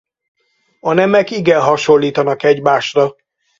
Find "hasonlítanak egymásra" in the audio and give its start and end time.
1.61-3.15